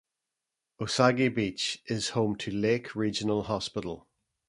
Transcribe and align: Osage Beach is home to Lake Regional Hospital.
Osage 0.79 1.31
Beach 1.31 1.83
is 1.85 2.09
home 2.09 2.35
to 2.37 2.49
Lake 2.49 2.95
Regional 2.95 3.43
Hospital. 3.43 4.07